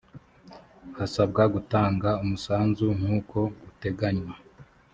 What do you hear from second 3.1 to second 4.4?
uko uteganywa